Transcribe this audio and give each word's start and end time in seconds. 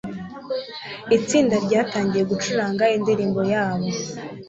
Itsinda 1.17 1.55
ryatangiye 1.65 2.23
gucuranga 2.31 2.83
indirimbo 2.97 3.41
yabo 3.51 3.87